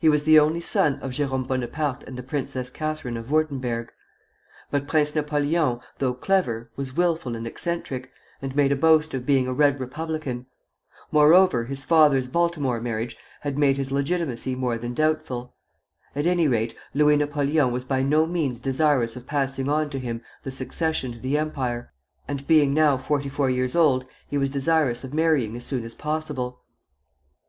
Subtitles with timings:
[0.00, 3.90] He was the only son of Jérôme Bonaparte and the Princess Catherine of Würtemberg.
[4.72, 8.10] But Prince Napoleon, though clever, was wilful and eccentric,
[8.42, 10.46] and made a boast of being a Red Republican;
[11.12, 15.54] moreover, his father's Baltimore marriage had made his legitimacy more than doubtful,
[16.16, 20.20] at any rate, Louis Napoleon was by no means desirous of passing on to him
[20.42, 21.92] the succession to the empire;
[22.26, 25.94] and being now forty four years old, he was desirous of marrying as soon as
[25.94, 26.60] possible.